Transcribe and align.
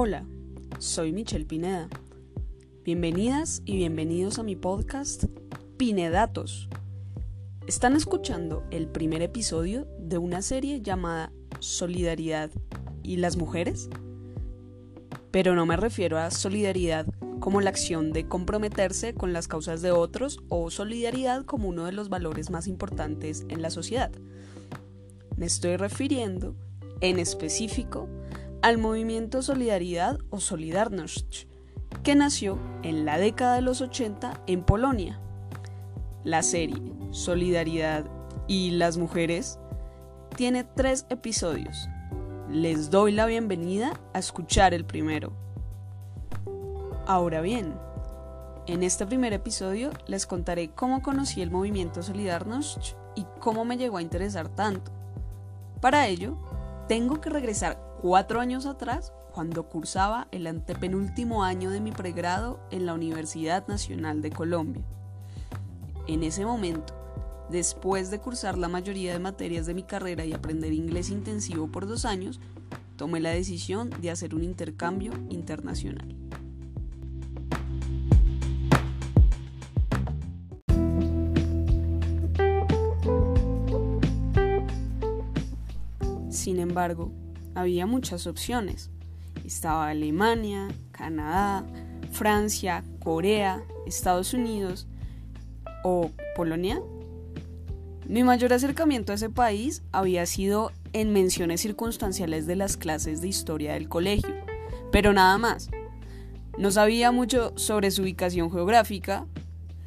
Hola, 0.00 0.24
soy 0.78 1.10
Michelle 1.10 1.44
Pineda. 1.44 1.88
Bienvenidas 2.84 3.62
y 3.64 3.74
bienvenidos 3.74 4.38
a 4.38 4.44
mi 4.44 4.54
podcast 4.54 5.24
Pinedatos. 5.76 6.68
Están 7.66 7.96
escuchando 7.96 8.62
el 8.70 8.86
primer 8.86 9.22
episodio 9.22 9.88
de 9.98 10.18
una 10.18 10.40
serie 10.40 10.82
llamada 10.82 11.32
Solidaridad 11.58 12.52
y 13.02 13.16
las 13.16 13.36
mujeres. 13.36 13.90
Pero 15.32 15.56
no 15.56 15.66
me 15.66 15.76
refiero 15.76 16.16
a 16.16 16.30
solidaridad 16.30 17.04
como 17.40 17.60
la 17.60 17.70
acción 17.70 18.12
de 18.12 18.28
comprometerse 18.28 19.14
con 19.14 19.32
las 19.32 19.48
causas 19.48 19.82
de 19.82 19.90
otros 19.90 20.38
o 20.48 20.70
solidaridad 20.70 21.44
como 21.44 21.70
uno 21.70 21.86
de 21.86 21.92
los 21.92 22.08
valores 22.08 22.50
más 22.50 22.68
importantes 22.68 23.46
en 23.48 23.62
la 23.62 23.70
sociedad. 23.70 24.12
Me 25.36 25.46
estoy 25.46 25.76
refiriendo, 25.76 26.54
en 27.00 27.18
específico, 27.18 28.08
al 28.62 28.78
movimiento 28.78 29.42
Solidaridad 29.42 30.18
o 30.30 30.40
Solidarność, 30.40 31.46
que 32.02 32.14
nació 32.14 32.58
en 32.82 33.04
la 33.04 33.18
década 33.18 33.54
de 33.54 33.62
los 33.62 33.80
80 33.80 34.42
en 34.46 34.62
Polonia. 34.64 35.20
La 36.24 36.42
serie 36.42 36.92
Solidaridad 37.10 38.04
y 38.48 38.72
las 38.72 38.96
mujeres 38.98 39.58
tiene 40.36 40.64
tres 40.64 41.06
episodios. 41.08 41.88
Les 42.50 42.90
doy 42.90 43.12
la 43.12 43.26
bienvenida 43.26 44.00
a 44.12 44.18
escuchar 44.18 44.74
el 44.74 44.84
primero. 44.84 45.32
Ahora 47.06 47.40
bien, 47.40 47.74
en 48.66 48.82
este 48.82 49.06
primer 49.06 49.32
episodio 49.32 49.90
les 50.06 50.26
contaré 50.26 50.70
cómo 50.70 51.00
conocí 51.00 51.42
el 51.42 51.50
movimiento 51.50 52.02
Solidarność 52.02 52.96
y 53.14 53.24
cómo 53.38 53.64
me 53.64 53.76
llegó 53.76 53.98
a 53.98 54.02
interesar 54.02 54.48
tanto. 54.48 54.90
Para 55.80 56.08
ello, 56.08 56.36
tengo 56.88 57.20
que 57.20 57.30
regresar 57.30 57.87
cuatro 58.00 58.40
años 58.40 58.66
atrás 58.66 59.12
cuando 59.32 59.64
cursaba 59.64 60.28
el 60.30 60.46
antepenúltimo 60.46 61.42
año 61.42 61.70
de 61.70 61.80
mi 61.80 61.90
pregrado 61.90 62.60
en 62.70 62.86
la 62.86 62.94
Universidad 62.94 63.66
Nacional 63.66 64.22
de 64.22 64.30
Colombia. 64.30 64.82
En 66.06 66.22
ese 66.22 66.46
momento, 66.46 66.94
después 67.50 68.10
de 68.10 68.20
cursar 68.20 68.56
la 68.56 68.68
mayoría 68.68 69.12
de 69.12 69.18
materias 69.18 69.66
de 69.66 69.74
mi 69.74 69.82
carrera 69.82 70.24
y 70.24 70.32
aprender 70.32 70.72
inglés 70.72 71.10
intensivo 71.10 71.68
por 71.68 71.86
dos 71.86 72.04
años, 72.04 72.40
tomé 72.96 73.20
la 73.20 73.30
decisión 73.30 73.90
de 74.00 74.10
hacer 74.10 74.34
un 74.34 74.44
intercambio 74.44 75.12
internacional. 75.28 76.14
Sin 86.30 86.60
embargo, 86.60 87.12
había 87.54 87.86
muchas 87.86 88.26
opciones. 88.26 88.90
Estaba 89.44 89.88
Alemania, 89.88 90.68
Canadá, 90.92 91.64
Francia, 92.12 92.84
Corea, 93.00 93.62
Estados 93.86 94.34
Unidos 94.34 94.86
o 95.84 96.10
Polonia. 96.36 96.80
Mi 98.06 98.24
mayor 98.24 98.52
acercamiento 98.52 99.12
a 99.12 99.16
ese 99.16 99.30
país 99.30 99.82
había 99.92 100.24
sido 100.26 100.72
en 100.92 101.12
menciones 101.12 101.60
circunstanciales 101.60 102.46
de 102.46 102.56
las 102.56 102.76
clases 102.76 103.20
de 103.20 103.28
historia 103.28 103.74
del 103.74 103.88
colegio, 103.88 104.34
pero 104.90 105.12
nada 105.12 105.36
más. 105.38 105.70
No 106.56 106.70
sabía 106.70 107.12
mucho 107.12 107.52
sobre 107.56 107.90
su 107.90 108.02
ubicación 108.02 108.50
geográfica, 108.50 109.26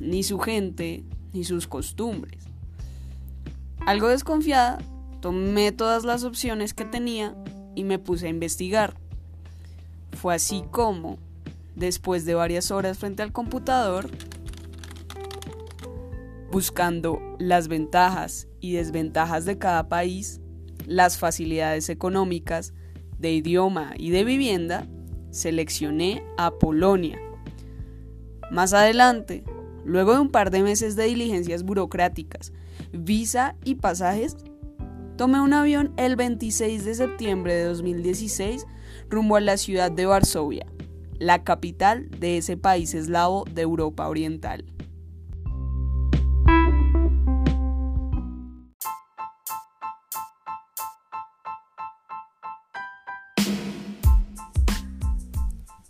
ni 0.00 0.22
su 0.22 0.38
gente, 0.38 1.04
ni 1.32 1.44
sus 1.44 1.66
costumbres. 1.66 2.44
Algo 3.86 4.08
desconfiada, 4.08 4.78
tomé 5.20 5.72
todas 5.72 6.04
las 6.04 6.24
opciones 6.24 6.74
que 6.74 6.84
tenía 6.84 7.34
y 7.78 7.84
me 7.84 8.00
puse 8.00 8.26
a 8.26 8.30
investigar. 8.30 8.94
Fue 10.20 10.34
así 10.34 10.64
como, 10.72 11.16
después 11.76 12.24
de 12.24 12.34
varias 12.34 12.72
horas 12.72 12.98
frente 12.98 13.22
al 13.22 13.30
computador, 13.30 14.10
buscando 16.50 17.20
las 17.38 17.68
ventajas 17.68 18.48
y 18.60 18.72
desventajas 18.72 19.44
de 19.44 19.58
cada 19.58 19.88
país, 19.88 20.40
las 20.86 21.18
facilidades 21.18 21.88
económicas, 21.88 22.74
de 23.20 23.30
idioma 23.32 23.92
y 23.96 24.10
de 24.10 24.24
vivienda, 24.24 24.88
seleccioné 25.30 26.24
a 26.36 26.50
Polonia. 26.50 27.20
Más 28.50 28.72
adelante, 28.72 29.44
luego 29.84 30.14
de 30.14 30.20
un 30.20 30.30
par 30.30 30.50
de 30.50 30.64
meses 30.64 30.96
de 30.96 31.04
diligencias 31.04 31.62
burocráticas, 31.62 32.52
visa 32.90 33.54
y 33.64 33.76
pasajes, 33.76 34.36
Tomé 35.18 35.40
un 35.40 35.52
avión 35.52 35.92
el 35.96 36.14
26 36.14 36.84
de 36.84 36.94
septiembre 36.94 37.52
de 37.52 37.64
2016 37.64 38.68
rumbo 39.10 39.34
a 39.34 39.40
la 39.40 39.56
ciudad 39.56 39.90
de 39.90 40.06
Varsovia, 40.06 40.64
la 41.18 41.42
capital 41.42 42.08
de 42.08 42.36
ese 42.36 42.56
país 42.56 42.94
eslavo 42.94 43.44
de 43.52 43.62
Europa 43.62 44.06
Oriental. 44.06 44.64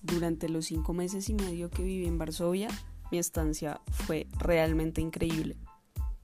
Durante 0.01 0.49
los 0.49 0.65
cinco 0.65 0.95
meses 0.95 1.29
y 1.29 1.35
medio 1.35 1.69
que 1.69 1.83
viví 1.83 2.07
en 2.07 2.17
Varsovia, 2.17 2.69
mi 3.13 3.19
estancia 3.19 3.83
fue 3.91 4.27
realmente 4.39 5.03
increíble. 5.03 5.59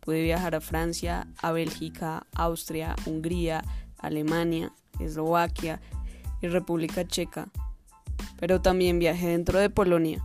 Pude 0.04 0.22
viajar 0.22 0.54
a 0.54 0.60
Francia, 0.60 1.26
a 1.40 1.52
Bélgica, 1.52 2.26
Austria, 2.34 2.94
Hungría, 3.06 3.64
Alemania, 3.98 4.72
Eslovaquia 5.00 5.80
y 6.42 6.48
República 6.48 7.06
Checa. 7.06 7.48
Pero 8.38 8.60
también 8.60 8.98
viajé 8.98 9.28
dentro 9.28 9.58
de 9.58 9.70
Polonia. 9.70 10.22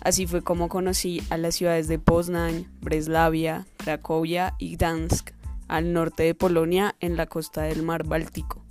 Así 0.00 0.26
fue 0.26 0.42
como 0.42 0.68
conocí 0.68 1.22
a 1.28 1.36
las 1.36 1.56
ciudades 1.56 1.88
de 1.88 1.98
Poznań, 1.98 2.66
Breslavia, 2.80 3.66
Cracovia 3.76 4.54
y 4.58 4.76
Gdansk, 4.76 5.30
al 5.68 5.92
norte 5.92 6.22
de 6.22 6.34
Polonia 6.34 6.96
en 7.00 7.16
la 7.16 7.26
costa 7.26 7.62
del 7.62 7.82
mar 7.82 8.04
Báltico. 8.04 8.62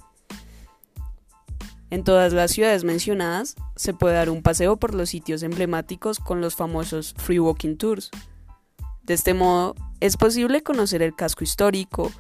En 1.91 2.03
todas 2.03 2.34
las 2.34 2.52
ciudades 2.52 2.84
mencionadas 2.84 3.56
se 3.75 3.94
puede 3.94 4.16
dar 4.16 4.29
un 4.29 4.41
paseo 4.41 4.78
por 4.78 4.96
los 4.96 5.09
sitios 5.09 5.44
emblemáticos 5.44 6.19
con 6.19 6.41
los 6.41 6.56
famosos 6.56 7.13
free 7.18 7.40
walking 7.40 7.75
tours. 7.75 8.09
De 9.03 9.13
este 9.13 9.34
modo, 9.34 9.75
es 10.01 10.17
posible 10.17 10.63
conocer 10.63 11.01
el 11.01 11.16
casco 11.16 11.44
histórico, 11.44 12.12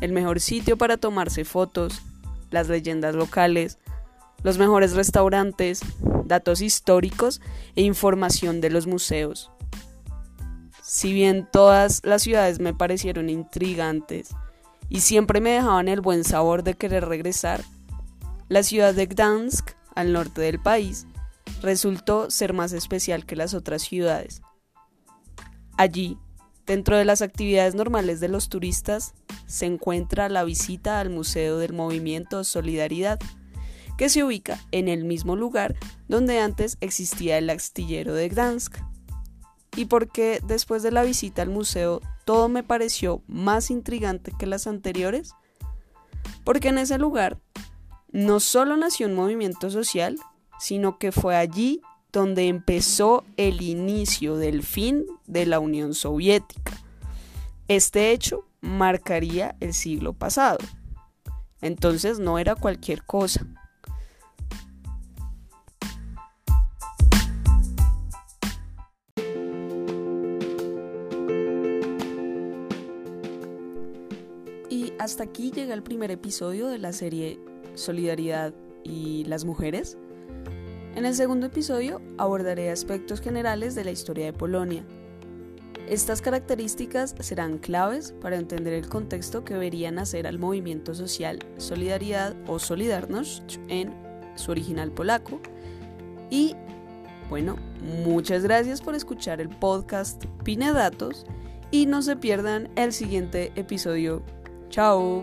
el 0.00 0.12
mejor 0.12 0.40
sitio 0.40 0.78
para 0.78 0.96
tomarse 0.96 1.44
fotos, 1.44 2.00
las 2.50 2.68
leyendas 2.68 3.14
locales, 3.14 3.78
los 4.42 4.58
mejores 4.58 4.92
restaurantes, 4.92 5.80
datos 6.24 6.60
históricos 6.60 7.40
e 7.74 7.82
información 7.82 8.60
de 8.60 8.70
los 8.70 8.86
museos. 8.86 9.50
Si 10.82 11.12
bien 11.12 11.48
todas 11.50 12.00
las 12.04 12.22
ciudades 12.22 12.60
me 12.60 12.72
parecieron 12.72 13.28
intrigantes 13.28 14.30
y 14.88 15.00
siempre 15.00 15.40
me 15.40 15.50
dejaban 15.50 15.88
el 15.88 16.00
buen 16.00 16.22
sabor 16.22 16.62
de 16.62 16.74
querer 16.74 17.06
regresar, 17.06 17.64
la 18.48 18.62
ciudad 18.62 18.94
de 18.94 19.06
Gdansk, 19.06 19.72
al 19.96 20.12
norte 20.12 20.42
del 20.42 20.60
país, 20.60 21.06
resultó 21.60 22.30
ser 22.30 22.52
más 22.52 22.72
especial 22.72 23.26
que 23.26 23.34
las 23.34 23.54
otras 23.54 23.82
ciudades. 23.82 24.42
Allí, 25.76 26.18
dentro 26.66 26.96
de 26.96 27.04
las 27.04 27.22
actividades 27.22 27.74
normales 27.74 28.20
de 28.20 28.28
los 28.28 28.48
turistas, 28.48 29.14
se 29.46 29.66
encuentra 29.66 30.28
la 30.28 30.44
visita 30.44 31.00
al 31.00 31.10
Museo 31.10 31.58
del 31.58 31.72
Movimiento 31.72 32.42
Solidaridad, 32.44 33.18
que 33.96 34.08
se 34.08 34.24
ubica 34.24 34.60
en 34.72 34.88
el 34.88 35.04
mismo 35.04 35.36
lugar 35.36 35.74
donde 36.08 36.40
antes 36.40 36.76
existía 36.80 37.38
el 37.38 37.48
astillero 37.48 38.14
de 38.14 38.28
Gdansk. 38.28 38.76
Y 39.76 39.86
porque 39.86 40.40
después 40.44 40.82
de 40.82 40.90
la 40.90 41.02
visita 41.02 41.42
al 41.42 41.50
museo 41.50 42.00
todo 42.24 42.48
me 42.48 42.62
pareció 42.62 43.22
más 43.26 43.70
intrigante 43.70 44.32
que 44.36 44.46
las 44.46 44.66
anteriores, 44.66 45.32
porque 46.44 46.68
en 46.68 46.78
ese 46.78 46.98
lugar 46.98 47.38
no 48.10 48.40
solo 48.40 48.76
nació 48.76 49.06
un 49.06 49.14
movimiento 49.14 49.70
social, 49.70 50.18
sino 50.58 50.98
que 50.98 51.12
fue 51.12 51.36
allí 51.36 51.80
donde 52.16 52.48
empezó 52.48 53.26
el 53.36 53.60
inicio 53.60 54.36
del 54.38 54.62
fin 54.62 55.04
de 55.26 55.44
la 55.44 55.60
Unión 55.60 55.92
Soviética. 55.92 56.72
Este 57.68 58.12
hecho 58.12 58.46
marcaría 58.62 59.54
el 59.60 59.74
siglo 59.74 60.14
pasado. 60.14 60.56
Entonces 61.60 62.18
no 62.18 62.38
era 62.38 62.54
cualquier 62.54 63.04
cosa. 63.04 63.46
Y 74.70 74.94
hasta 74.98 75.24
aquí 75.24 75.50
llega 75.50 75.74
el 75.74 75.82
primer 75.82 76.10
episodio 76.10 76.68
de 76.68 76.78
la 76.78 76.94
serie 76.94 77.38
Solidaridad 77.74 78.54
y 78.84 79.24
las 79.24 79.44
mujeres. 79.44 79.98
En 80.96 81.04
el 81.04 81.14
segundo 81.14 81.48
episodio 81.48 82.00
abordaré 82.16 82.70
aspectos 82.70 83.20
generales 83.20 83.74
de 83.74 83.84
la 83.84 83.90
historia 83.90 84.24
de 84.24 84.32
Polonia. 84.32 84.82
Estas 85.90 86.22
características 86.22 87.14
serán 87.20 87.58
claves 87.58 88.14
para 88.22 88.36
entender 88.36 88.72
el 88.72 88.88
contexto 88.88 89.44
que 89.44 89.58
vería 89.58 89.90
nacer 89.90 90.26
al 90.26 90.38
movimiento 90.38 90.94
social 90.94 91.40
Solidaridad 91.58 92.34
o 92.46 92.58
Solidarność 92.58 93.60
en 93.68 93.92
su 94.36 94.52
original 94.52 94.90
polaco. 94.90 95.38
Y 96.30 96.56
bueno, 97.28 97.56
muchas 98.06 98.42
gracias 98.42 98.80
por 98.80 98.94
escuchar 98.94 99.42
el 99.42 99.50
podcast 99.50 100.24
Pine 100.44 100.72
Datos 100.72 101.26
y 101.70 101.84
no 101.84 102.00
se 102.00 102.16
pierdan 102.16 102.70
el 102.74 102.94
siguiente 102.94 103.52
episodio. 103.54 104.22
Chao. 104.70 105.22